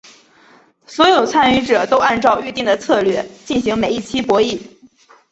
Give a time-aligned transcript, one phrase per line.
[0.87, 4.59] 所有参与者都按照预定的策略进行每一期博弈。